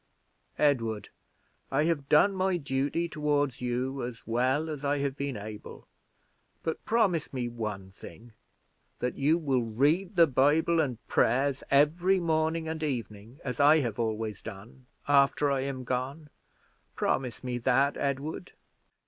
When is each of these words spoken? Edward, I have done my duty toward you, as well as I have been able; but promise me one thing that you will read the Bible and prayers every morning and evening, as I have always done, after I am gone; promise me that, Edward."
Edward, 0.57 1.09
I 1.69 1.83
have 1.83 2.09
done 2.09 2.33
my 2.33 2.57
duty 2.57 3.07
toward 3.07 3.61
you, 3.61 4.03
as 4.03 4.25
well 4.25 4.67
as 4.67 4.83
I 4.83 4.97
have 4.97 5.15
been 5.15 5.37
able; 5.37 5.87
but 6.63 6.83
promise 6.85 7.31
me 7.31 7.47
one 7.47 7.91
thing 7.91 8.33
that 8.97 9.13
you 9.19 9.37
will 9.37 9.61
read 9.61 10.15
the 10.15 10.25
Bible 10.25 10.79
and 10.79 10.97
prayers 11.07 11.61
every 11.69 12.19
morning 12.19 12.67
and 12.67 12.81
evening, 12.81 13.37
as 13.43 13.59
I 13.59 13.77
have 13.81 13.99
always 13.99 14.41
done, 14.41 14.87
after 15.07 15.51
I 15.51 15.59
am 15.59 15.83
gone; 15.83 16.31
promise 16.95 17.43
me 17.43 17.59
that, 17.59 17.95
Edward." 17.95 18.53